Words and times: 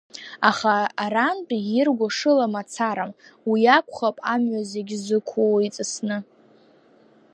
Аха 0.49 0.75
арантәи 1.03 1.61
ирго 1.79 2.07
шыла 2.17 2.47
мацарам, 2.53 3.11
уи 3.49 3.61
акәхап 3.77 4.17
амҩа 4.33 4.61
зегь 4.71 4.93
зықәу 5.03 5.55
иҵысны. 5.67 6.17